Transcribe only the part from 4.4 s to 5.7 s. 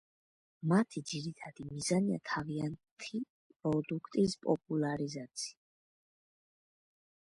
პოპულარიზაცია.